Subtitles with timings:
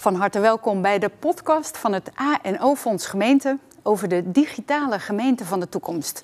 [0.00, 5.60] Van harte welkom bij de podcast van het ANO-fonds Gemeente over de digitale gemeente van
[5.60, 6.22] de toekomst.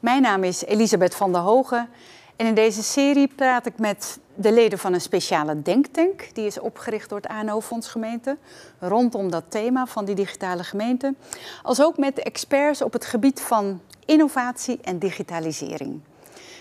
[0.00, 1.88] Mijn naam is Elisabeth van der Hogen
[2.36, 6.28] en in deze serie praat ik met de leden van een speciale denktank.
[6.34, 8.36] Die is opgericht door het ANO-fonds Gemeente
[8.78, 11.14] rondom dat thema van die digitale gemeente.
[11.62, 16.00] Als ook met experts op het gebied van innovatie en digitalisering.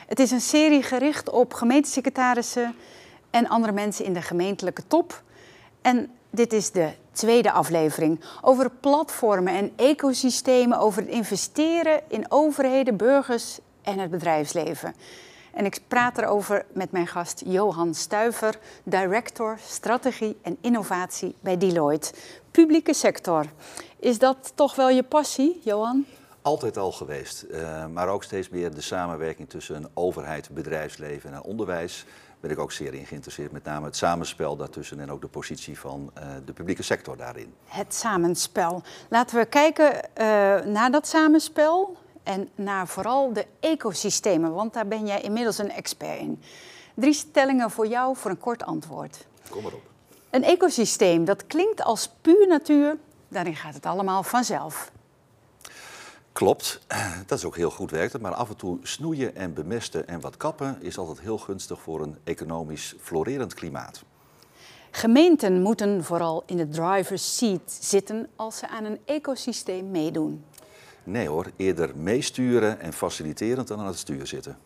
[0.07, 2.75] Het is een serie gericht op gemeentesecretarissen
[3.29, 5.23] en andere mensen in de gemeentelijke top.
[5.81, 12.97] En dit is de tweede aflevering over platformen en ecosystemen, over het investeren in overheden,
[12.97, 14.95] burgers en het bedrijfsleven.
[15.53, 22.13] En ik praat erover met mijn gast Johan Stuiver, director strategie en innovatie bij Deloitte.
[22.51, 23.45] Publieke sector.
[23.99, 26.05] Is dat toch wel je passie, Johan?
[26.41, 32.05] Altijd al geweest, uh, maar ook steeds meer de samenwerking tussen overheid, bedrijfsleven en onderwijs
[32.45, 33.51] ben ik ook zeer in geïnteresseerd.
[33.51, 37.53] Met name het samenspel daartussen en ook de positie van uh, de publieke sector daarin.
[37.65, 38.83] Het samenspel.
[39.09, 40.25] Laten we kijken uh,
[40.65, 46.19] naar dat samenspel en naar vooral de ecosystemen, want daar ben jij inmiddels een expert
[46.19, 46.41] in.
[46.93, 49.27] Drie stellingen voor jou voor een kort antwoord.
[49.49, 49.83] Kom maar op.
[50.29, 54.91] Een ecosysteem, dat klinkt als puur natuur, daarin gaat het allemaal vanzelf.
[56.35, 56.79] Klopt,
[57.27, 58.19] dat is ook heel goed werkt.
[58.21, 62.01] Maar af en toe snoeien en bemesten en wat kappen is altijd heel gunstig voor
[62.01, 64.03] een economisch florerend klimaat.
[64.91, 70.45] Gemeenten moeten vooral in de driver's seat zitten als ze aan een ecosysteem meedoen.
[71.03, 74.57] Nee hoor, eerder meesturen en faciliterend dan aan het stuur zitten.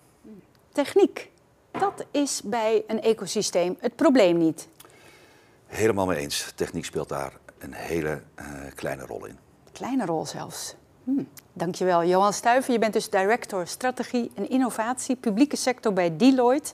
[0.72, 1.31] Techniek,
[1.72, 4.67] dat is bij een ecosysteem het probleem niet.
[5.66, 6.52] Helemaal mee eens.
[6.56, 9.38] Techniek speelt daar een hele uh, kleine rol in.
[9.72, 10.75] Kleine rol zelfs.
[11.53, 12.03] Dankjewel.
[12.03, 16.73] Johan Stuiven, je bent dus director strategie en innovatie, publieke sector bij Deloitte.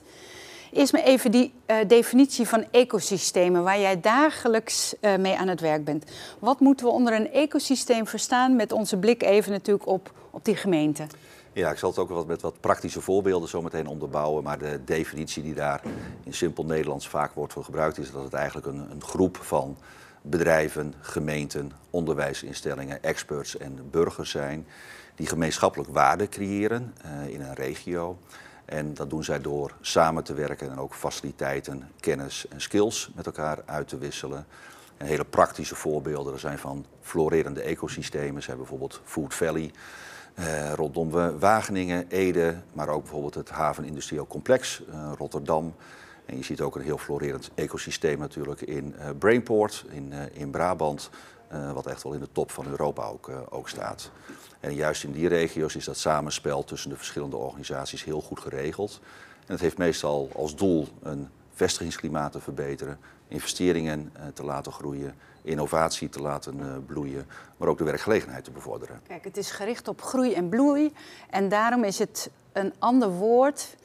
[0.72, 5.60] Eerst maar even die uh, definitie van ecosystemen, waar jij dagelijks uh, mee aan het
[5.60, 6.04] werk bent.
[6.38, 10.56] Wat moeten we onder een ecosysteem verstaan met onze blik even natuurlijk op, op die
[10.56, 11.06] gemeente?
[11.52, 14.42] Ja, ik zal het ook wat met wat praktische voorbeelden zo meteen onderbouwen.
[14.42, 15.82] Maar de definitie die daar
[16.24, 19.76] in simpel Nederlands vaak wordt voor gebruikt, is dat het eigenlijk een, een groep van
[20.30, 24.66] bedrijven, gemeenten, onderwijsinstellingen, experts en burgers zijn
[25.14, 28.18] die gemeenschappelijk waarde creëren uh, in een regio.
[28.64, 33.26] En dat doen zij door samen te werken en ook faciliteiten, kennis en skills met
[33.26, 34.46] elkaar uit te wisselen.
[34.96, 38.42] En hele praktische voorbeelden zijn van florerende ecosystemen.
[38.42, 39.70] Ze hebben bijvoorbeeld Food Valley
[40.38, 45.74] uh, rondom Wageningen, Ede, maar ook bijvoorbeeld het havenindustrieel complex uh, Rotterdam.
[46.26, 50.50] En je ziet ook een heel florerend ecosysteem natuurlijk in uh, Brainport, in, uh, in
[50.50, 51.10] Brabant,
[51.52, 54.10] uh, wat echt wel in de top van Europa ook, ook staat.
[54.60, 59.00] En juist in die regio's is dat samenspel tussen de verschillende organisaties heel goed geregeld.
[59.46, 62.98] En het heeft meestal als doel een vestigingsklimaat te verbeteren,
[63.28, 67.26] investeringen te laten groeien, innovatie te laten bloeien,
[67.56, 69.00] maar ook de werkgelegenheid te bevorderen.
[69.06, 70.92] Kijk, het is gericht op groei en bloei
[71.30, 73.76] en daarom is het een ander woord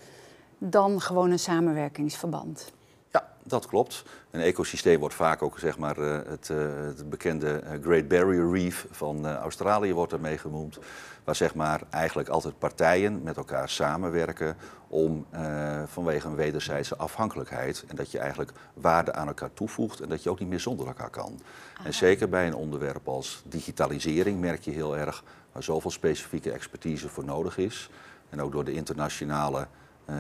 [0.64, 2.72] dan gewoon een samenwerkingsverband.
[3.12, 4.04] Ja, dat klopt.
[4.32, 9.94] Een ecosysteem wordt vaak ook zeg maar, het, het bekende Great Barrier Reef van Australië
[9.94, 10.80] wordt ermee genoemd.
[11.24, 14.58] Waar zeg maar, eigenlijk altijd partijen met elkaar samenwerken
[14.88, 17.84] om uh, vanwege een wederzijdse afhankelijkheid.
[17.88, 20.88] En dat je eigenlijk waarde aan elkaar toevoegt en dat je ook niet meer zonder
[20.88, 21.40] elkaar kan.
[21.84, 27.10] En zeker bij een onderwerp als digitalisering merk je heel erg waar zoveel specifieke expertise
[27.10, 27.90] voor nodig is.
[28.30, 29.68] En ook door de internationale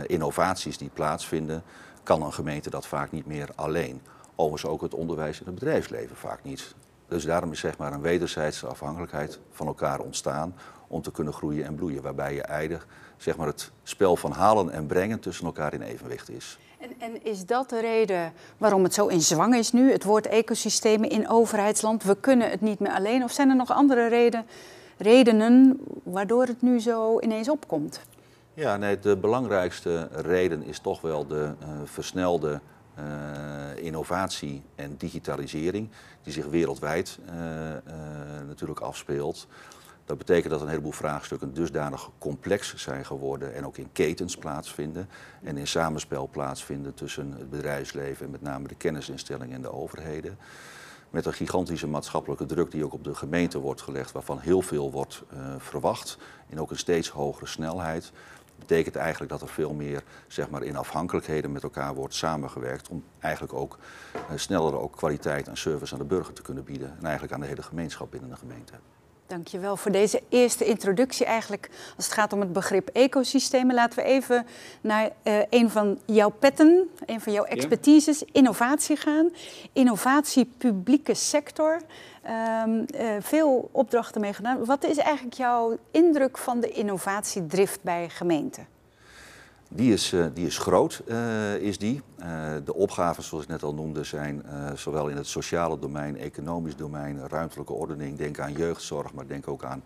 [0.05, 1.63] innovaties die plaatsvinden,
[2.03, 4.01] kan een gemeente dat vaak niet meer alleen.
[4.35, 6.75] Overigens ook het onderwijs en het bedrijfsleven vaak niet.
[7.07, 10.55] Dus daarom is zeg maar een wederzijdse afhankelijkheid van elkaar ontstaan
[10.87, 12.01] om te kunnen groeien en bloeien.
[12.01, 12.87] Waarbij je eindig
[13.17, 16.57] zeg maar, het spel van halen en brengen tussen elkaar in evenwicht is.
[16.79, 20.27] En, en, is dat de reden waarom het zo in zwang is nu, het woord
[20.27, 22.03] ecosystemen in overheidsland?
[22.03, 23.23] We kunnen het niet meer alleen.
[23.23, 24.45] Of zijn er nog andere reden,
[24.97, 28.01] redenen waardoor het nu zo ineens opkomt?
[28.53, 32.59] Ja, nee, de belangrijkste reden is toch wel de uh, versnelde
[32.99, 35.89] uh, innovatie en digitalisering
[36.23, 37.33] die zich wereldwijd uh,
[38.47, 39.47] natuurlijk afspeelt.
[40.05, 45.09] Dat betekent dat een heleboel vraagstukken dusdanig complex zijn geworden en ook in ketens plaatsvinden
[45.43, 50.37] en in samenspel plaatsvinden tussen het bedrijfsleven en met name de kennisinstellingen en de overheden.
[51.09, 54.91] Met een gigantische maatschappelijke druk die ook op de gemeente wordt gelegd, waarvan heel veel
[54.91, 55.23] wordt
[55.57, 56.17] verwacht
[56.49, 58.11] en ook een steeds hogere snelheid
[58.61, 63.03] betekent eigenlijk dat er veel meer zeg maar, in afhankelijkheden met elkaar wordt samengewerkt om
[63.19, 63.77] eigenlijk ook
[64.15, 67.39] uh, sneller ook kwaliteit en service aan de burger te kunnen bieden en eigenlijk aan
[67.39, 68.73] de hele gemeenschap binnen de gemeente.
[69.31, 71.69] Dankjewel voor deze eerste introductie eigenlijk.
[71.95, 74.45] Als het gaat om het begrip ecosystemen, laten we even
[74.81, 79.29] naar uh, een van jouw petten, een van jouw expertises, innovatie gaan.
[79.73, 81.81] Innovatie publieke sector.
[82.65, 84.65] Um, uh, veel opdrachten mee gedaan.
[84.65, 88.67] Wat is eigenlijk jouw indruk van de innovatiedrift bij gemeenten?
[89.73, 92.01] Die is, uh, die is groot, uh, is die.
[92.19, 92.25] Uh,
[92.65, 94.43] de opgaven, zoals ik net al noemde, zijn
[94.75, 98.17] zowel in het sociale domein, economisch domein, ruimtelijke ordening.
[98.17, 99.83] Denk aan jeugdzorg, maar denk ook aan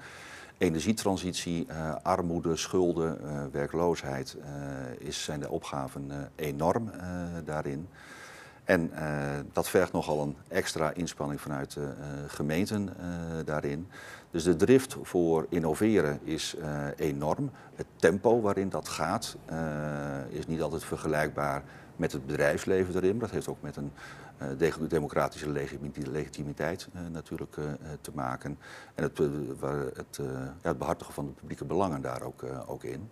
[0.57, 1.67] energietransitie,
[2.03, 3.17] armoede, schulden,
[3.51, 4.37] werkloosheid.
[4.97, 6.91] is, zijn de opgaven enorm
[7.45, 7.87] daarin.
[8.65, 8.99] En uh,
[9.53, 13.05] dat vergt nogal een extra inspanning vanuit de uh, gemeenten uh,
[13.45, 13.87] daarin.
[14.31, 16.55] Dus de drift voor innoveren is
[16.95, 17.51] enorm.
[17.75, 19.37] Het tempo waarin dat gaat
[20.29, 21.63] is niet altijd vergelijkbaar
[21.95, 23.19] met het bedrijfsleven erin.
[23.19, 23.91] Dat heeft ook met een
[24.87, 25.49] democratische
[26.11, 27.55] legitimiteit natuurlijk
[28.01, 28.57] te maken.
[28.95, 29.17] En het,
[30.61, 33.09] het, behartigen van de publieke belangen daar ook, ook in.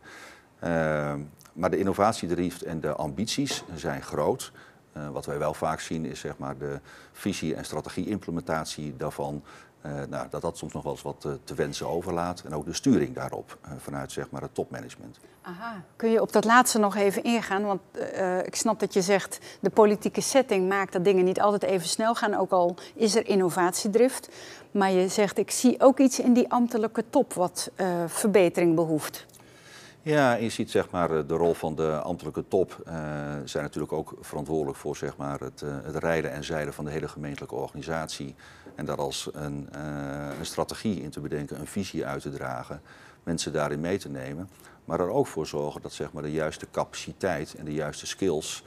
[1.54, 4.52] maar de innovatiedrift en de ambities zijn groot.
[4.98, 6.80] Uh, wat wij wel vaak zien is zeg maar, de
[7.12, 9.44] visie- en strategie-implementatie daarvan.
[9.86, 12.42] Uh, nou, dat dat soms nog wel eens wat uh, te wensen overlaat.
[12.46, 15.20] En ook de sturing daarop vanuit zeg maar, het topmanagement.
[15.42, 15.84] Aha.
[15.96, 17.64] Kun je op dat laatste nog even ingaan?
[17.64, 17.82] Want
[18.46, 22.16] ik snap dat je zegt de politieke setting maakt dat dingen niet altijd even snel
[22.16, 22.34] gaan.
[22.36, 24.30] Ook al is er innovatiedrift.
[24.72, 27.72] Maar je zegt ik zie ook iets in die ambtelijke top wat
[28.08, 29.26] verbetering behoeft.
[30.06, 32.84] Ja, je ziet zeg maar, de rol van de ambtelijke top.
[32.88, 32.94] Uh,
[33.44, 36.92] zijn natuurlijk ook verantwoordelijk voor zeg maar, het, uh, het rijden en zeilen van de
[36.92, 38.36] hele gemeentelijke organisatie.
[38.76, 39.68] En daar als een,
[40.40, 42.82] een, strategie in te bedenken, een visie uit te dragen,
[43.24, 44.50] mensen daarin mee te nemen.
[44.86, 48.64] Maar er ook voor zorgen dat zeg maar, de juiste capaciteit en de juiste skills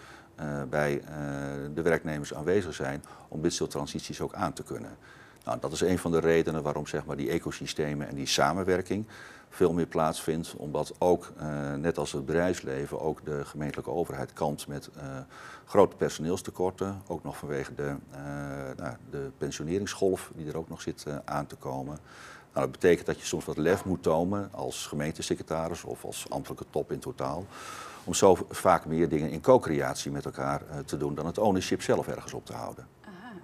[0.71, 1.03] bij
[1.75, 4.97] de werknemers aanwezig zijn om dit soort transities ook aan te kunnen.
[5.47, 9.07] Nou, dat is een van de redenen waarom zeg maar, die ecosystemen en die samenwerking
[9.49, 10.55] veel meer plaatsvindt.
[10.57, 15.03] Omdat ook, uh, net als het bedrijfsleven, ook de gemeentelijke overheid kampt met uh,
[15.65, 17.03] grote personeelstekorten.
[17.07, 18.19] Ook nog vanwege de, uh,
[18.77, 21.99] nou, de pensioneringsgolf die er ook nog zit aan te komen.
[22.53, 26.65] Nou, dat betekent dat je soms wat lef moet tonen als gemeentesecretaris of als ambtelijke
[26.71, 27.47] top in totaal.
[28.05, 32.09] Om zo vaak meer dingen in co-creatie met elkaar te doen dan het ownership zelf
[32.09, 32.96] ergens op te houden.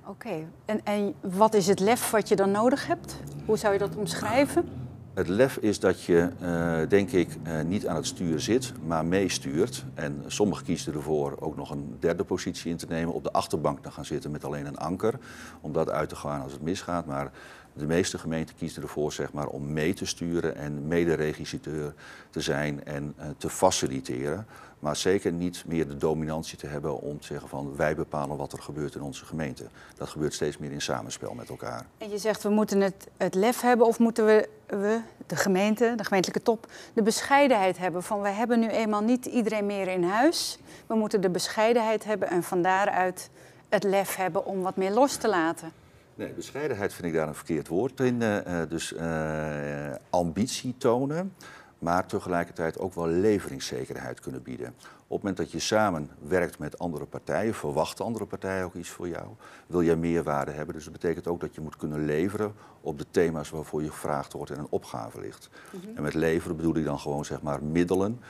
[0.06, 3.16] Oké, en, en wat is het lef wat je dan nodig hebt?
[3.46, 4.68] Hoe zou je dat omschrijven?
[5.14, 9.04] Het lef is dat je, uh, denk ik, uh, niet aan het stuur zit, maar
[9.04, 9.84] meestuurt.
[9.94, 13.82] En sommigen kiezen ervoor ook nog een derde positie in te nemen, op de achterbank
[13.82, 15.18] te gaan zitten met alleen een anker,
[15.60, 17.06] om dat uit te gaan als het misgaat.
[17.06, 17.30] Maar
[17.72, 21.94] de meeste gemeenten kiezen ervoor zeg maar, om mee te sturen en mederegistrateur
[22.30, 24.46] te zijn en uh, te faciliteren.
[24.78, 28.52] Maar zeker niet meer de dominantie te hebben om te zeggen van wij bepalen wat
[28.52, 29.64] er gebeurt in onze gemeente.
[29.96, 31.86] Dat gebeurt steeds meer in samenspel met elkaar.
[31.98, 35.94] En je zegt we moeten het, het lef hebben of moeten we, we, de gemeente,
[35.96, 40.04] de gemeentelijke top, de bescheidenheid hebben van we hebben nu eenmaal niet iedereen meer in
[40.04, 40.58] huis.
[40.86, 43.30] We moeten de bescheidenheid hebben en van daaruit
[43.68, 45.81] het lef hebben om wat meer los te laten.
[46.14, 48.20] Nee, bescheidenheid vind ik daar een verkeerd woord in.
[48.20, 51.34] Uh, dus uh, ambitie tonen,
[51.78, 54.66] maar tegelijkertijd ook wel leveringszekerheid kunnen bieden.
[55.06, 58.88] Op het moment dat je samen werkt met andere partijen, verwachten andere partijen ook iets
[58.88, 59.26] voor jou.
[59.66, 63.06] Wil jij meerwaarde hebben, dus dat betekent ook dat je moet kunnen leveren op de
[63.10, 65.48] thema's waarvoor je gevraagd wordt en een opgave ligt.
[65.70, 65.96] Mm -hmm.
[65.96, 68.20] En met leveren bedoel ik dan gewoon zeg maar middelen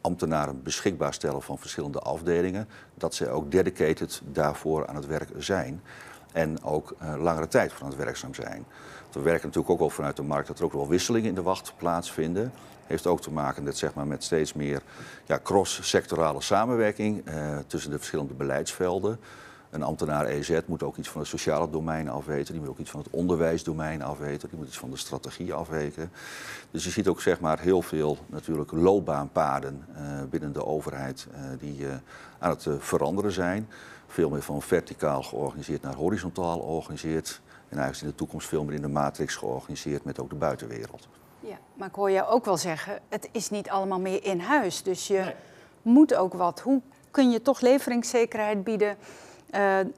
[0.00, 5.80] ambtenaren beschikbaar stellen van verschillende afdelingen, dat ze ook dedicated daarvoor aan het werk zijn
[6.36, 8.64] en ook uh, langere tijd van het werkzaam zijn.
[9.12, 11.42] We werken natuurlijk ook al vanuit de markt dat er ook wel wisselingen in de
[11.42, 12.52] wacht plaatsvinden.
[12.86, 14.82] Heeft ook te maken met, zeg maar, met steeds meer
[15.24, 19.20] ja, cross-sectorale samenwerking uh, tussen de verschillende beleidsvelden.
[19.70, 22.52] Een ambtenaar EZ moet ook iets van het sociale domein afweten.
[22.52, 24.48] Die moet ook iets van het onderwijsdomein afweten.
[24.48, 26.10] Die moet iets van de strategie afweten.
[26.70, 31.26] Dus je ziet ook zeg maar, heel veel natuurlijk loopbaanpaden uh, binnen de overheid
[31.58, 31.86] die
[32.38, 33.68] aan het veranderen zijn.
[34.16, 37.40] Veel meer van verticaal georganiseerd naar horizontaal georganiseerd.
[37.68, 41.08] En eigenlijk in de toekomst veel meer in de matrix georganiseerd met ook de buitenwereld.
[41.40, 44.82] Ja, maar ik hoor jou ook wel zeggen, het is niet allemaal meer in huis.
[44.82, 45.34] Dus je nee.
[45.82, 46.60] moet ook wat.
[46.60, 46.80] Hoe
[47.10, 48.96] kun je toch leveringszekerheid bieden?
[49.54, 49.92] Uh, en,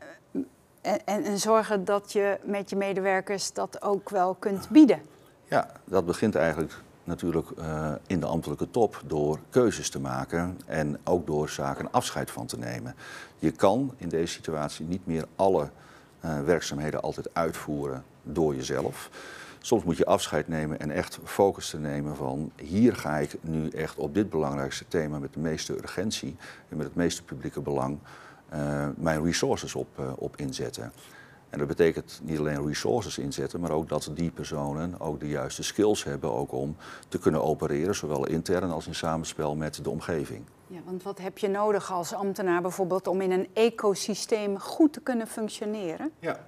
[1.05, 5.03] en, zorgen dat je met je medewerkers dat ook wel kunt bieden.
[5.45, 6.73] Ja, dat begint eigenlijk
[7.09, 12.31] natuurlijk uh, in de ambtelijke top door keuzes te maken en ook door zaken afscheid
[12.31, 12.95] van te nemen.
[13.38, 15.71] Je kan in deze situatie niet meer alle
[16.25, 19.11] uh, werkzaamheden altijd uitvoeren door jezelf.
[19.61, 23.69] Soms moet je afscheid nemen en echt focus te nemen van hier ga ik nu
[23.69, 26.37] echt op dit belangrijkste thema met de meeste urgentie
[26.69, 27.99] en met het meeste publieke belang
[28.55, 30.93] uh, mijn resources op, op inzetten.
[31.50, 35.62] En dat betekent niet alleen resources inzetten, maar ook dat die personen ook de juiste
[35.62, 36.76] skills hebben ook om
[37.09, 40.45] te kunnen opereren, zowel intern als in samenspel met de omgeving.
[40.71, 45.01] Ja, want wat heb je nodig als ambtenaar bijvoorbeeld om in een ecosysteem goed te
[45.01, 46.11] kunnen functioneren?
[46.19, 46.41] Ja,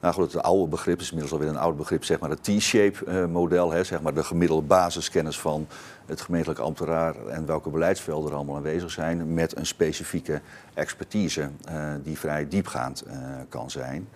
[0.00, 3.04] nou goed, het oude begrip is inmiddels alweer een oud begrip, zeg maar het T-shape
[3.04, 5.66] eh, model, hè, zeg maar de gemiddelde basiskennis van
[6.06, 10.40] het gemeentelijk ambtenaar en welke beleidsvelden er allemaal aanwezig zijn, met een specifieke
[10.74, 13.14] expertise uh, die vrij diepgaand uh,
[13.48, 14.08] kan zijn.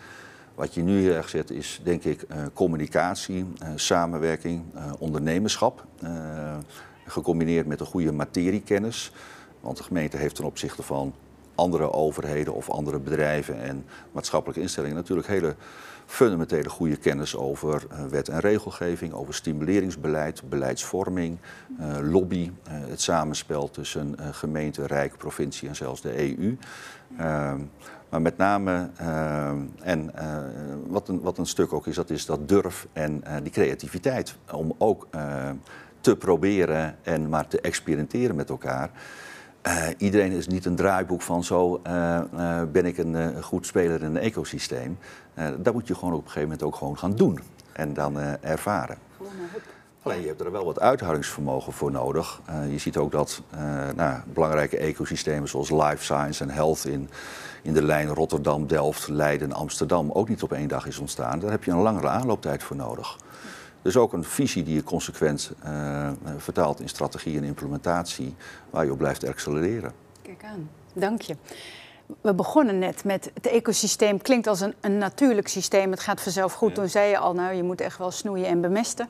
[0.55, 4.65] Wat je nu heel erg zet is, denk ik, communicatie, samenwerking,
[4.99, 5.85] ondernemerschap
[7.13, 9.13] gecombineerd met een goede materiekennis.
[9.61, 11.15] Want de gemeente heeft ten opzichte van
[11.55, 15.55] andere overheden of andere bedrijven en maatschappelijke instellingen natuurlijk hele
[16.07, 21.39] fundamentele goede kennis over eh, wet en regelgeving, over stimuleringsbeleid, beleidsvorming,
[21.79, 26.57] eh, lobby, eh, het samenspel tussen gemeente, rijk, provincie en zelfs de EU.
[27.19, 27.61] Ehm,
[28.09, 28.91] maar met name,
[29.83, 30.13] en
[30.87, 34.37] wat, een, wat een stuk ook is, dat is dat durf en die creativiteit.
[34.51, 35.07] Om ook
[36.03, 38.91] te proberen en maar te experimenteren met elkaar.
[39.67, 44.01] Uh, iedereen is niet een draaiboek van zo uh, uh, ben ik een goed speler
[44.03, 44.99] in een ecosysteem.
[45.59, 47.39] dat moet je gewoon op een gegeven moment ook gewoon gaan doen
[47.73, 48.99] en dan ervaren.
[50.03, 52.41] Alleen je hebt er wel wat uithoudingsvermogen voor nodig.
[52.71, 53.43] je ziet ook dat
[53.95, 57.09] nou, belangrijke ecosystemen zoals life science en health in,
[57.63, 61.39] in de lijn Rotterdam, Delft, Leiden, Amsterdam ook niet op één dag is ontstaan.
[61.39, 63.17] Daar heb je een langere aanlooptijd voor nodig.
[63.83, 68.35] Dus ook een visie die je consequent uh, vertaalt in strategie en implementatie,
[68.71, 69.93] waar je op blijft accelereren.
[70.23, 71.37] Kijk aan, dank je.
[72.21, 75.91] We begonnen net met het ecosysteem klinkt als een, een natuurlijk systeem.
[75.91, 76.75] Het gaat vanzelf goed.
[76.75, 79.09] Toen zei je al, nou, je moet echt wel snoeien en bemesten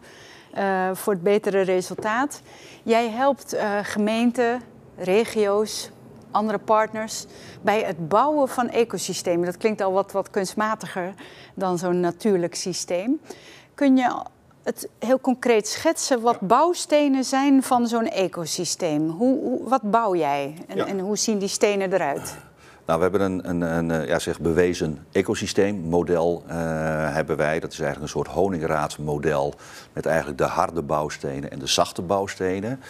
[0.58, 2.40] uh, voor het betere resultaat.
[2.82, 4.60] Jij helpt uh, gemeenten,
[4.96, 5.90] regio's,
[6.30, 7.26] andere partners
[7.62, 9.44] bij het bouwen van ecosystemen.
[9.46, 11.14] Dat klinkt al wat, wat kunstmatiger
[11.54, 13.20] dan zo'n natuurlijk systeem.
[13.74, 14.22] Kun je
[14.62, 19.08] het heel concreet schetsen wat bouwstenen zijn van zo'n ecosysteem.
[19.08, 22.36] Hoe, hoe, wat bouw jij en, en, hoe zien die stenen eruit?
[22.86, 26.54] Nou, we hebben een, een, een eh, ja, zeg bewezen ecosysteemmodel uh,
[27.14, 27.60] hebben wij.
[27.60, 29.54] Dat is eigenlijk een soort honingraadmodel
[29.92, 32.80] met eigenlijk de harde bouwstenen en de zachte bouwstenen.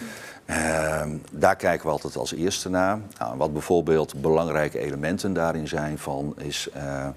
[0.46, 2.98] Uh, daar kijken we altijd als eerste naar.
[3.18, 6.68] Nou, wat bijvoorbeeld belangrijke elementen daarin zijn van is...
[6.76, 7.08] Uh,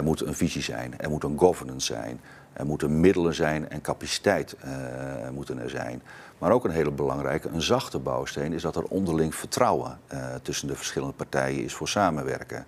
[0.00, 2.20] er moet een visie zijn, er moet een governance zijn.
[2.52, 6.02] Er moeten middelen zijn en capaciteit uh, moeten er zijn.
[6.38, 10.68] Maar ook een hele belangrijke, een zachte bouwsteen, is dat er onderling vertrouwen uh, tussen
[10.68, 12.66] de verschillende partijen is voor samenwerken.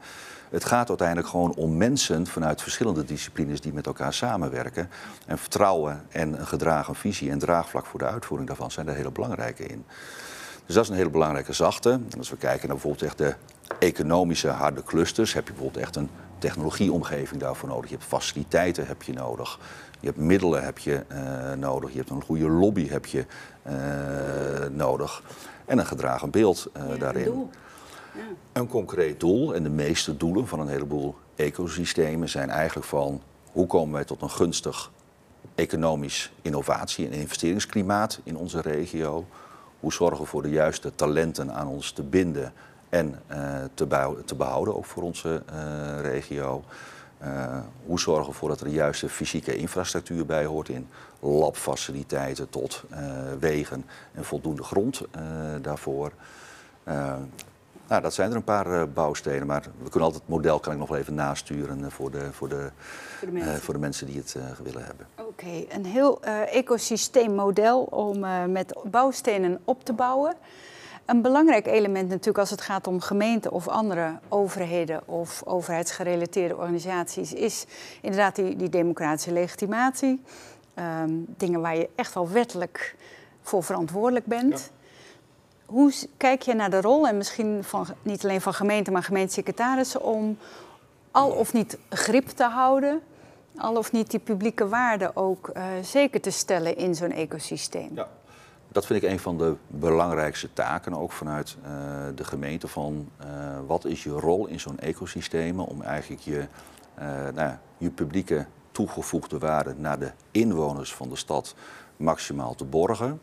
[0.51, 4.89] Het gaat uiteindelijk gewoon om mensen vanuit verschillende disciplines die met elkaar samenwerken.
[5.27, 9.11] En vertrouwen en een gedragen visie en draagvlak voor de uitvoering daarvan zijn er hele
[9.11, 9.85] belangrijke in.
[10.67, 12.01] Dus dat is een hele belangrijke zachte.
[12.19, 13.35] Als we kijken naar bijvoorbeeld echt de
[13.79, 16.11] economische harde clusters, heb je bijvoorbeeld echt een
[16.43, 17.91] technologieomgeving daarvoor nodig.
[17.91, 19.59] Je hebt faciliteiten heb je nodig.
[20.01, 21.91] Je hebt middelen heb je uh, nodig.
[21.91, 23.25] Je hebt een goede lobby heb je
[23.67, 23.73] uh,
[24.71, 25.23] nodig.
[25.65, 27.27] En een gedragen beeld uh, ja, daarin.
[27.27, 27.51] Een,
[28.15, 28.21] ja.
[28.53, 29.55] een concreet doel.
[29.55, 33.23] En de meeste doelen van een heleboel ecosystemen zijn eigenlijk van
[33.53, 34.91] hoe komen wij tot een gunstig
[35.55, 39.27] economisch innovatie- en investeringsklimaat in onze regio.
[39.81, 42.53] Hoe zorgen we voor de juiste talenten aan ons te binden
[42.93, 43.37] en uh,
[43.75, 43.87] te,
[44.25, 46.65] te, behouden, ook voor onze uh, regio.
[47.23, 50.89] Uh, hoe zorgen we ervoor dat er de juiste fysieke infrastructuur bij hoort in
[51.21, 52.85] labfaciliteiten tot
[53.39, 55.03] wegen en voldoende grond
[55.61, 56.13] daarvoor.
[57.87, 60.79] nou, dat zijn er een paar bouwstenen, maar we kunnen altijd het model kan ik
[60.79, 62.71] nog even nasturen voor de, voor de,
[63.19, 63.61] voor de, mensen.
[63.61, 65.07] voor de mensen die het willen hebben.
[65.19, 68.19] Oké, okay, een heel ecosysteemmodel om
[68.53, 70.37] met bouwstenen op te bouwen.
[71.07, 77.33] Een belangrijk element natuurlijk als het gaat om gemeenten of andere overheden of overheidsgerelateerde organisaties
[77.33, 77.65] is
[78.01, 80.23] inderdaad die, die democratische legitimatie.
[81.03, 82.97] Um, dingen waar je echt wel wettelijk
[83.43, 84.71] voor verantwoordelijk bent.
[85.67, 90.03] Hoe kijk je naar de rol, en misschien van, niet alleen van gemeenten, maar gemeentesecretarissen,
[90.03, 90.39] om
[91.11, 93.01] al of niet grip te houden,
[93.57, 97.91] al of niet die publieke waarden ook uh, zeker te stellen in zo'n ecosysteem?
[97.95, 98.09] Ja
[98.73, 101.69] dat vind ik een van de belangrijkste taken, ook vanuit uh,
[102.15, 103.27] de gemeente, van uh,
[103.67, 106.47] wat is je rol in zo'n ecosysteem om eigenlijk je,
[106.99, 111.55] uh, nou, je publieke toegevoegde waarde naar de inwoners van de stad
[111.97, 113.21] maximaal te borgen.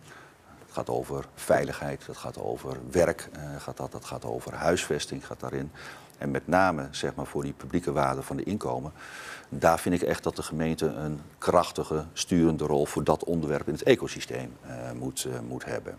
[0.60, 5.39] Het gaat over veiligheid, het gaat over werk, gaat dat, dat gaat over huisvesting, gaat
[5.39, 5.72] daarin.
[6.20, 8.92] En met name zeg maar, voor die publieke waarde van de inkomen
[9.50, 13.74] daar vind ik echt dat de gemeente een krachtige, sturende rol voor dat onderwerp in
[13.74, 15.98] het ecosysteem uh, moet, uh, moet hebben.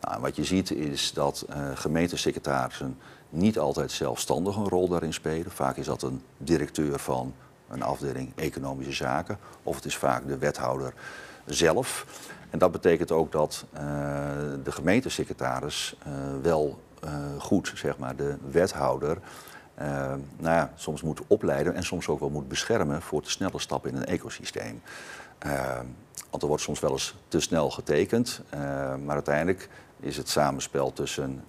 [0.00, 5.50] Nou, wat je ziet is dat uh, gemeentesecretarissen niet altijd zelfstandig een rol daarin spelen.
[5.50, 7.34] Vaak is dat een directeur van
[7.68, 10.94] een afdeling economische zaken, of het is vaak de wethouder
[11.44, 12.06] zelf.
[12.50, 13.64] En dat betekent ook dat
[14.64, 15.96] de gemeentesecretaris
[16.42, 16.78] wel
[17.38, 19.18] goed, zeg maar, de wethouder
[20.36, 23.90] nou ja, soms moet opleiden en soms ook wel moet beschermen voor te snelle stappen
[23.90, 24.82] in een ecosysteem.
[26.30, 28.42] want er wordt soms wel eens te snel getekend,
[29.04, 29.68] maar uiteindelijk
[30.00, 31.44] is het samenspel tussen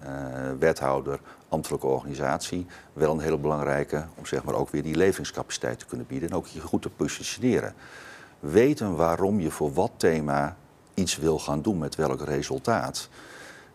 [0.58, 5.86] wethouder, ambtelijke organisatie wel een hele belangrijke om zeg maar ook weer die levingscapaciteit te
[5.86, 7.74] kunnen bieden en ook je goed te positioneren.
[8.40, 10.56] Weten waarom je voor wat thema
[10.94, 13.08] iets wil gaan doen met welk resultaat.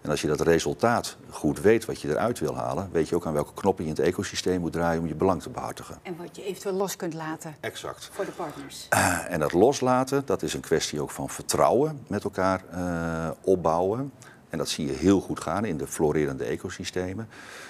[0.05, 3.25] En als je dat resultaat goed weet wat je eruit wil halen, weet je ook
[3.25, 5.97] aan welke knoppen je in het ecosysteem moet draaien om je belang te behartigen.
[6.01, 7.55] En wat je eventueel los kunt laten.
[7.59, 8.09] Exact.
[8.13, 8.87] Voor de partners.
[8.93, 14.11] Uh, en dat loslaten, dat is een kwestie ook van vertrouwen met elkaar uh, opbouwen.
[14.49, 17.27] En dat zie je heel goed gaan in de florerende ecosystemen.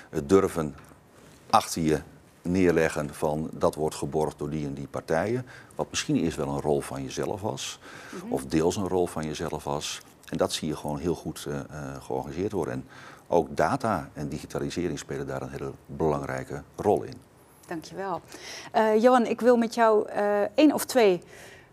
[0.09, 0.75] Het durven
[1.49, 2.01] achter je
[2.41, 5.45] neerleggen van dat wordt geborgd door die en die partijen.
[5.75, 7.79] Wat misschien eerst wel een rol van jezelf was,
[8.13, 8.31] mm -hmm.
[8.31, 10.01] of deels een rol van jezelf was.
[10.29, 11.61] En dat zie je gewoon heel goed uh, uh,
[12.01, 12.73] georganiseerd worden.
[12.73, 12.85] En
[13.27, 17.13] ook data en digitalisering spelen daar een hele belangrijke rol in.
[17.67, 18.21] Dankjewel.
[18.75, 20.09] Uh, Johan, ik wil met jou
[20.55, 21.21] één of twee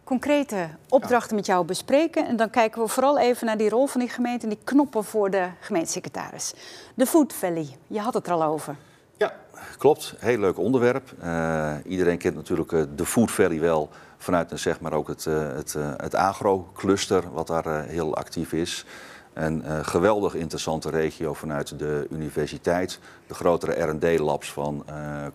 [0.05, 2.27] concrete opdrachten met jou bespreken.
[2.27, 5.05] En dan kijken we vooral even naar die rol van die gemeente en die knoppen
[5.05, 6.55] voor de gemeentesecretaris.
[6.95, 8.77] De Food Valley, je had het er al over.
[9.23, 9.33] Ja,
[9.79, 10.15] klopt.
[10.19, 11.13] Heel leuk onderwerp.
[11.25, 15.53] Uh, iedereen kent natuurlijk uh, de Food Valley wel vanuit zeg maar ook het, uh,
[15.55, 18.85] het, het agro-cluster wat daar heel actief is.
[19.33, 22.99] Een geweldig interessante regio vanuit de universiteit.
[23.27, 24.85] De grotere R&D-labs van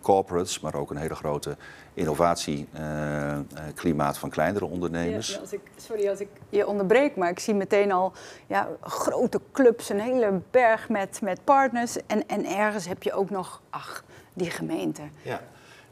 [0.00, 1.56] corporates, maar ook een hele grote
[1.94, 5.32] innovatieklimaat van kleinere ondernemers.
[5.32, 8.12] Ja, als ik, sorry als ik je onderbreek, maar ik zie meteen al
[8.46, 11.96] ja, grote clubs, een hele berg met, met partners.
[12.06, 15.02] En, en ergens heb je ook nog, ach, die gemeente.
[15.22, 15.40] Ja.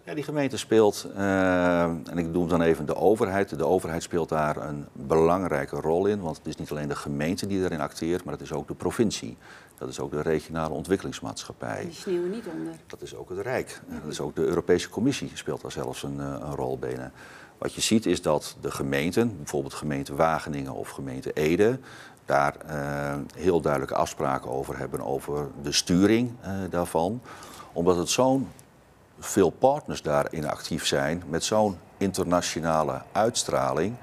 [0.07, 3.59] Ja, die gemeente speelt, uh, en ik noem dan even de overheid.
[3.59, 7.47] De overheid speelt daar een belangrijke rol in, want het is niet alleen de gemeente
[7.47, 9.37] die daarin acteert, maar het is ook de provincie.
[9.79, 11.83] Dat is ook de regionale ontwikkelingsmaatschappij.
[11.83, 12.73] Die sneeuwen niet onder.
[12.87, 13.81] Dat is ook het Rijk.
[14.03, 17.13] Dat is ook de Europese Commissie speelt daar zelfs een, een rol binnen.
[17.59, 21.79] Wat je ziet is dat de gemeenten, bijvoorbeeld gemeente Wageningen of gemeente Ede,
[22.25, 27.21] daar uh, heel duidelijke afspraken over hebben over de sturing uh, daarvan.
[27.73, 28.49] Omdat het zo'n
[29.19, 33.97] veel partners daarin actief zijn met zo'n internationale uitstraling,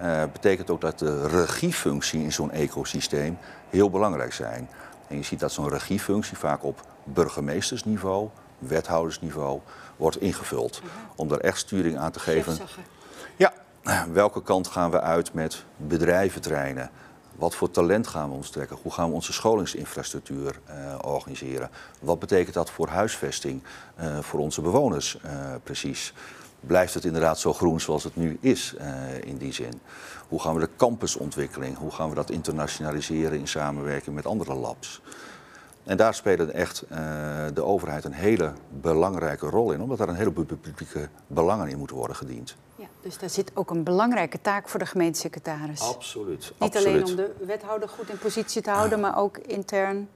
[0.00, 4.68] uh, betekent ook dat de regiefunctie in zo'n ecosysteem heel belangrijk zijn.
[5.08, 8.28] En je ziet dat zo'n regiefunctie vaak op burgemeestersniveau,
[8.58, 9.60] wethoudersniveau
[9.96, 10.82] wordt ingevuld.
[11.16, 12.58] Om daar echt sturing aan te geven.
[13.36, 13.52] Ja,
[14.12, 16.90] welke kant gaan we uit met bedrijventreinen?
[17.40, 18.78] Wat voor talent gaan we ons trekken?
[18.82, 20.74] Hoe gaan we onze scholingsinfrastructuur uh,
[21.04, 21.70] organiseren?
[22.00, 23.62] Wat betekent dat voor huisvesting,
[24.00, 25.30] uh, voor onze bewoners uh,
[25.62, 26.14] precies?
[26.60, 28.74] Blijft het inderdaad zo groen zoals het nu is
[29.24, 29.80] in die zin?
[30.28, 35.02] Hoe gaan we de campusontwikkeling, hoe gaan we dat internationaliseren in samenwerking met andere labs?
[35.84, 36.84] En daar spelen echt
[37.54, 41.96] de overheid een hele belangrijke rol in, omdat daar een heleboel publieke belangen in moeten
[41.96, 42.56] worden gediend.
[42.76, 45.80] Ja, dus daar zit ook een belangrijke taak voor de gemeentesecretaris.
[45.80, 46.52] Absoluut.
[46.58, 46.86] Niet absoluut.
[46.86, 50.08] alleen om de wethouder goed in positie te houden, maar ook intern.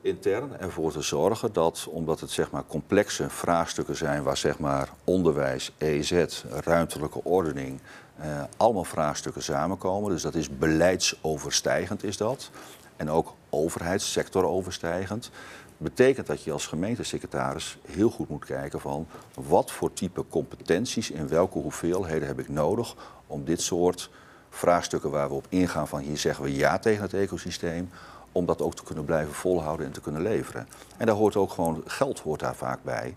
[0.00, 4.88] Intern ervoor te zorgen dat, omdat het zeg maar complexe vraagstukken zijn waar zeg maar
[5.04, 7.80] onderwijs, EZ, ruimtelijke ordening,
[8.16, 10.10] eh, allemaal vraagstukken samenkomen.
[10.10, 12.50] Dus dat is beleidsoverstijgend is dat.
[12.96, 15.30] En ook overheidssectoroverstijgend
[15.76, 21.28] betekent dat je als gemeentesecretaris heel goed moet kijken van wat voor type competenties in
[21.28, 22.94] welke hoeveelheden heb ik nodig
[23.26, 24.10] om dit soort
[24.50, 27.90] vraagstukken waar we op ingaan van hier zeggen we ja tegen het ecosysteem,
[28.32, 30.68] om dat ook te kunnen blijven volhouden en te kunnen leveren.
[30.96, 33.16] En daar hoort ook gewoon, geld hoort daar vaak bij.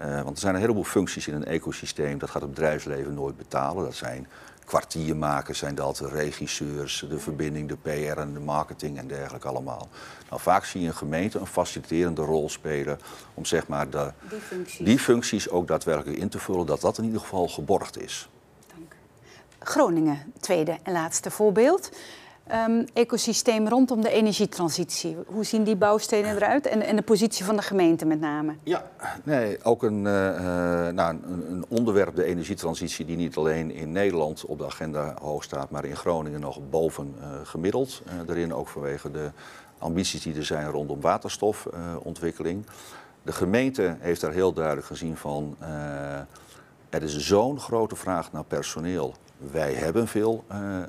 [0.00, 3.36] Uh, want er zijn een heleboel functies in een ecosysteem, dat gaat het bedrijfsleven nooit
[3.36, 3.84] betalen.
[3.84, 4.28] Dat zijn
[4.64, 9.88] kwartiermakers zijn dat, de regisseurs, de verbinding, de PR en de marketing en dergelijke allemaal.
[10.28, 12.98] Nou, vaak zie je een gemeente een faciliterende rol spelen
[13.34, 14.86] om zeg maar de, die, functies.
[14.86, 18.28] die functies ook daadwerkelijk in te vullen, dat dat in ieder geval geborgd is.
[18.74, 18.96] Dank.
[19.58, 21.90] Groningen, tweede en laatste voorbeeld.
[22.52, 25.16] Um, ecosysteem rondom de energietransitie.
[25.26, 28.54] Hoe zien die bouwstenen eruit en, en de positie van de gemeente met name?
[28.62, 28.90] Ja,
[29.22, 34.58] nee, ook een, uh, nou, een, onderwerp, de energietransitie, die niet alleen in Nederland op
[34.58, 38.02] de agenda hoog staat, maar in Groningen nog boven uh, gemiddeld.
[38.06, 39.30] Uh, daarin ook vanwege de
[39.78, 42.66] ambities die er zijn rondom waterstofontwikkeling.
[43.22, 45.56] de gemeente heeft daar heel duidelijk gezien van,
[46.88, 49.14] er is zo'n grote vraag naar personeel
[49.50, 50.82] wij hebben veel uh, uh,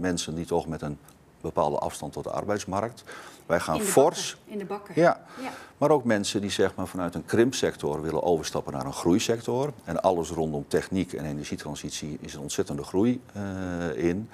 [0.00, 0.98] mensen die toch met een
[1.40, 3.04] bepaalde afstand tot de arbeidsmarkt.
[3.46, 4.30] Wij gaan in fors.
[4.30, 4.94] bakken, In de bakken.
[4.96, 5.20] Ja.
[5.40, 5.50] Ja.
[5.78, 9.72] maar ook mensen die zeg maar, vanuit een krimpsector willen overstappen naar een groeisector.
[9.84, 14.28] En alles rondom techniek en energietransitie is een ontzettende groei eh, in.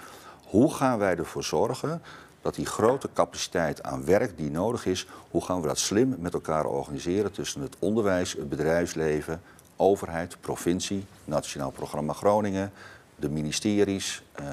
[0.46, 2.02] Hoe gaan wij ervoor zorgen
[2.40, 6.34] dat die grote capaciteit aan werk die nodig is, hoe gaan we dat slim met
[6.34, 9.40] elkaar organiseren tussen het onderwijs, het bedrijfsleven,
[9.76, 12.72] overheid, provincie, Nationaal Programma Groningen,
[13.20, 14.44] de ministeries, eh,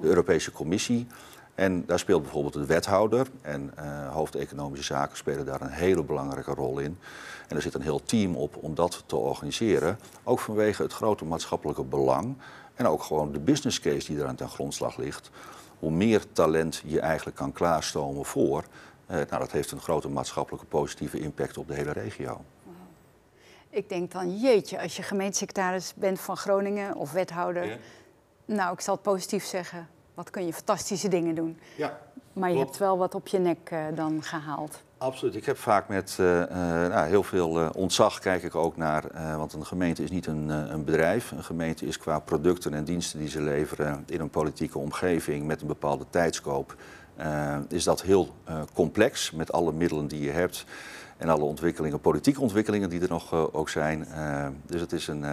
[0.00, 1.06] de Europese Commissie.
[1.54, 6.02] En daar speelt bijvoorbeeld de wethouder en uh, hoofd economische zaken spelen daar een hele
[6.02, 6.98] belangrijke rol in.
[7.48, 9.98] En er zit een heel team op om dat te organiseren.
[10.24, 12.36] Ook vanwege het grote maatschappelijke belang
[12.74, 15.30] en ook gewoon de business case die eraan ten grondslag ligt.
[15.78, 18.64] Hoe meer talent je eigenlijk kan klaarstomen voor,
[19.10, 22.40] uh, nou, dat heeft een grote maatschappelijke positieve impact op de hele regio.
[23.70, 27.64] Ik denk dan, jeetje, als je gemeentesecretaris bent van Groningen of wethouder.
[27.64, 27.76] Ja.
[28.54, 29.88] Nou, ik zal het positief zeggen.
[30.14, 31.58] Wat kun je fantastische dingen doen.
[31.76, 31.98] Ja,
[32.32, 32.68] Maar je Klopt.
[32.68, 34.82] hebt wel wat op je nek eh, dan gehaald.
[34.98, 35.34] Absoluut.
[35.34, 36.48] Ik heb vaak met eh, eh,
[36.90, 39.04] nou, heel veel ontzag kijk ik ook naar,
[39.36, 41.30] want een gemeente is niet een, een bedrijf.
[41.30, 45.60] Een gemeente is qua producten en diensten die ze leveren in een politieke omgeving met
[45.60, 46.76] een bepaalde tijdskoop,
[47.68, 48.34] is dat heel
[48.74, 50.64] complex met alle middelen die je hebt
[51.16, 54.06] en alle ontwikkelingen, politieke ontwikkelingen die er nog ook zijn.
[54.66, 55.24] Dus het is een,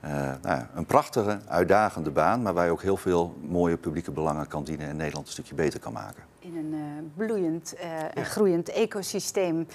[0.00, 0.10] eh,
[0.42, 4.64] nou een prachtige, uitdagende baan, maar waar je ook heel veel mooie publieke belangen kan
[4.64, 6.29] dienen en Nederland een stukje beter kan maken.
[6.52, 9.66] In een eh, bloeiend eh, en groeiend ecosysteem.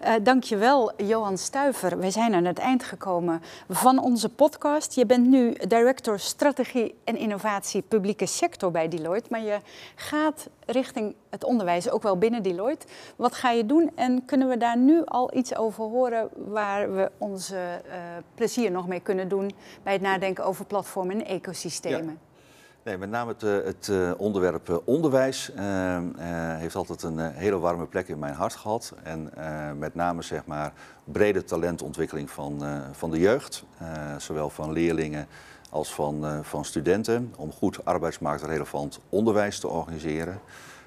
[0.00, 1.98] Eh dankjewel, Johan Stuiver.
[1.98, 4.94] Wij zijn aan het eind gekomen van onze podcast.
[4.94, 9.28] Je bent nu director strategie en innovatie publieke sector bij Deloitte.
[9.30, 9.58] Maar je
[9.94, 12.86] gaat richting het onderwijs, ook wel binnen Deloitte.
[13.16, 17.10] Wat ga je doen en kunnen we daar nu al iets over horen waar we
[17.18, 17.82] onze
[18.34, 19.50] plezier nog mee kunnen doen
[19.82, 22.31] bij het nadenken over platformen en ecosystemen?
[22.82, 26.04] Met name het, eh, het eh, onderwerp eh, onderwijs eh, eh,
[26.58, 28.94] heeft altijd een hele warme plek in mijn hart gehad.
[29.02, 29.30] En
[29.78, 30.72] met name zeg maar
[31.04, 33.64] brede talentontwikkeling van, van de jeugd,
[34.18, 35.26] zowel van leerlingen
[35.70, 40.40] als van, van studenten, om goed arbeidsmarktrelevant onderwijs te organiseren.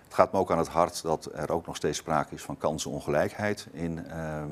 [0.03, 2.57] Het gaat me ook aan het hart dat er ook nog steeds sprake is van
[2.57, 4.43] kansenongelijkheid in eh,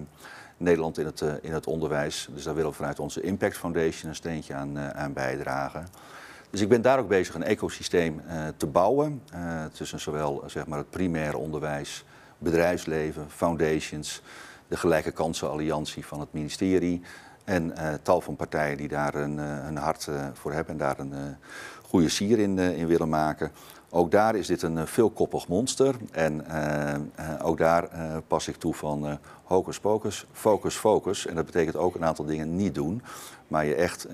[0.57, 2.29] Nederland in het, in het onderwijs.
[2.33, 5.87] Dus daar willen we vanuit onze Impact Foundation een steentje aan, aan bijdragen.
[6.53, 10.67] Dus ik ben daar ook bezig een ecosysteem eh, te bouwen eh, tussen zowel zeg
[10.67, 12.05] maar, het primaire onderwijs,
[12.37, 14.21] bedrijfsleven, foundations,
[14.67, 17.01] de Gelijke Kansen Alliantie van het ministerie
[17.43, 21.13] en eh, tal van partijen die daar een, een hart voor hebben en daar een
[21.83, 23.51] goede sier in, in willen maken.
[23.89, 26.45] Ook daar is dit een veelkoppig monster en
[27.41, 27.89] ook daar
[28.27, 31.25] pas ik toe van hocus pocus, focus, focus.
[31.25, 33.01] En dat betekent ook een aantal dingen niet doen,
[33.47, 34.07] maar je echt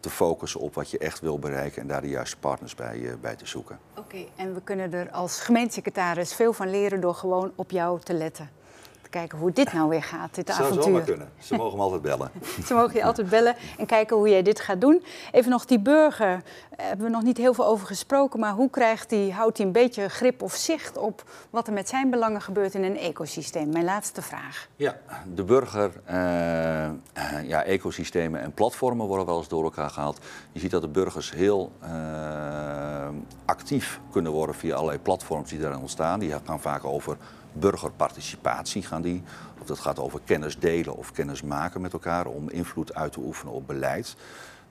[0.00, 3.12] te focussen op wat je echt wil bereiken en daar de juiste partners bij, eh,
[3.20, 3.78] bij te zoeken.
[3.96, 8.12] Oké, en we kunnen er als gemeentesecretaris veel van leren door gewoon op jou te
[8.14, 8.50] letten.
[9.02, 10.82] Te kijken hoe dit nou weer gaat, dit Zou avontuur.
[10.82, 11.28] zomaar kunnen.
[11.38, 12.30] Ze mogen me altijd bellen.
[12.66, 15.04] Ze mogen je altijd bellen en kijken hoe jij dit gaat doen.
[15.32, 16.42] Even nog die burger,
[16.76, 19.66] daar hebben we nog niet heel veel over gesproken, maar hoe krijgt die, houdt hij
[19.66, 23.68] een beetje grip of zicht op wat er met zijn belangen gebeurt in een ecosysteem?
[23.72, 24.68] Mijn laatste vraag.
[24.76, 24.98] Ja,
[25.34, 26.90] de burger, eh, eh,
[27.48, 30.18] ja, ecosystemen en platformen worden wel eens door elkaar gehaald.
[30.52, 33.08] Je ziet dat de burgers heel eh,
[33.44, 36.20] actief kunnen worden via allerlei platforms die daar ontstaan.
[36.20, 37.16] Die gaan vaak over
[37.52, 39.22] burgerparticipatie gaan die.
[39.60, 43.20] Of dat gaat over kennis delen of kennis maken met elkaar om invloed uit te
[43.20, 44.16] oefenen op beleid.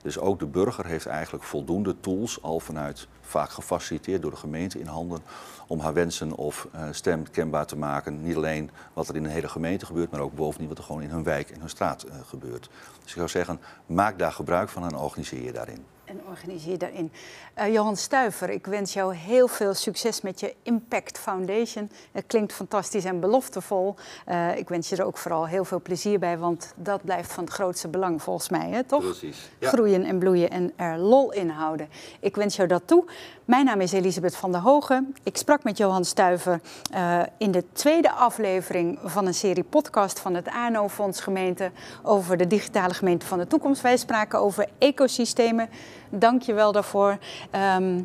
[0.02, 4.78] Dus ook de burger heeft eigenlijk voldoende tools, al vanuit vaak gefaciliteerd door de gemeente
[4.78, 5.20] in handen,
[5.66, 8.22] om haar wensen of eh, stem kenbaar te maken.
[8.22, 11.02] Niet alleen wat er in een hele gemeente gebeurt, maar ook bovendien wat er gewoon
[11.02, 12.70] in hun wijk en hun straat eh, gebeurt.
[13.02, 15.84] Dus ik zou zeggen, maak daar gebruik van en organiseer je daarin.
[16.08, 17.12] En organiseer daarin.
[17.54, 21.90] Eh, Johan Stuiver, ik wens jou heel veel succes met je Impact Foundation.
[22.12, 23.94] Het klinkt fantastisch en beloftevol.
[24.24, 27.44] Eh, ik wens je er ook vooral heel veel plezier bij, want dat blijft van
[27.44, 29.02] het grootste belang volgens mij, hè, toch?
[29.02, 29.50] Precies.
[29.58, 29.68] Ja.
[29.68, 31.88] Groeien en bloeien en er lol in houden.
[32.20, 33.04] Ik wens jou dat toe.
[33.48, 35.14] Mijn naam is Elisabeth van der Hogen.
[35.22, 40.34] Ik sprak met Johan Stuiver eh, in de tweede aflevering van een serie podcast van
[40.34, 41.70] het ANO-fonds Gemeente
[42.02, 43.82] over de digitale gemeente van de toekomst.
[43.82, 45.68] Wij spraken over ecosystemen.
[46.10, 47.18] Dank je wel daarvoor.
[47.50, 48.02] Ehm,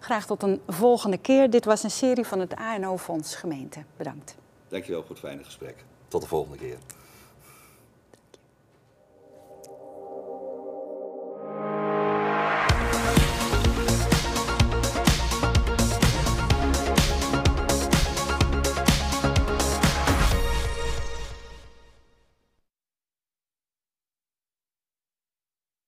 [0.00, 1.50] graag tot een volgende keer.
[1.50, 3.84] Dit was een serie van het ANO-fonds Gemeente.
[3.96, 4.36] Bedankt.
[4.68, 5.84] Dankjewel voor het fijne gesprek.
[6.08, 6.76] Tot de volgende keer.